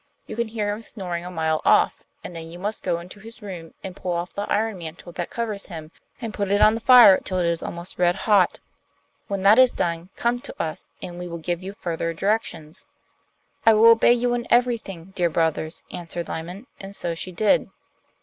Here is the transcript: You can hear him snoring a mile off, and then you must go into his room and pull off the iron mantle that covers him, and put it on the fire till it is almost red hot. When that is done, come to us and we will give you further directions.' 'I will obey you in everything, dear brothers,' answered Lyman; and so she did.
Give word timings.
You 0.25 0.35
can 0.35 0.47
hear 0.47 0.71
him 0.73 0.81
snoring 0.81 1.23
a 1.23 1.29
mile 1.29 1.61
off, 1.63 2.01
and 2.23 2.35
then 2.35 2.49
you 2.49 2.57
must 2.57 2.81
go 2.81 2.99
into 2.99 3.19
his 3.19 3.43
room 3.43 3.75
and 3.83 3.95
pull 3.95 4.13
off 4.13 4.33
the 4.33 4.51
iron 4.51 4.79
mantle 4.79 5.11
that 5.11 5.29
covers 5.29 5.67
him, 5.67 5.91
and 6.19 6.33
put 6.33 6.49
it 6.49 6.59
on 6.59 6.73
the 6.73 6.81
fire 6.81 7.19
till 7.23 7.37
it 7.37 7.45
is 7.45 7.61
almost 7.61 7.99
red 7.99 8.15
hot. 8.15 8.59
When 9.27 9.43
that 9.43 9.59
is 9.59 9.71
done, 9.71 10.09
come 10.15 10.39
to 10.39 10.59
us 10.59 10.89
and 11.03 11.19
we 11.19 11.27
will 11.27 11.37
give 11.37 11.61
you 11.61 11.73
further 11.73 12.15
directions.' 12.15 12.87
'I 13.63 13.73
will 13.73 13.91
obey 13.91 14.13
you 14.13 14.33
in 14.33 14.47
everything, 14.49 15.13
dear 15.15 15.29
brothers,' 15.29 15.83
answered 15.91 16.27
Lyman; 16.27 16.65
and 16.79 16.95
so 16.95 17.13
she 17.13 17.31
did. 17.31 17.69